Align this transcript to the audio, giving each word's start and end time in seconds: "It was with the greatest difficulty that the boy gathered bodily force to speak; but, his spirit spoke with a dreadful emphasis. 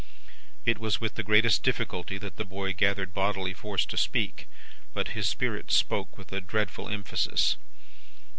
"It 0.65 0.79
was 0.79 0.99
with 0.99 1.13
the 1.13 1.21
greatest 1.21 1.61
difficulty 1.61 2.17
that 2.17 2.35
the 2.37 2.43
boy 2.43 2.73
gathered 2.73 3.13
bodily 3.13 3.53
force 3.53 3.85
to 3.85 3.97
speak; 3.97 4.49
but, 4.95 5.09
his 5.09 5.29
spirit 5.29 5.69
spoke 5.71 6.17
with 6.17 6.31
a 6.31 6.41
dreadful 6.41 6.89
emphasis. 6.89 7.55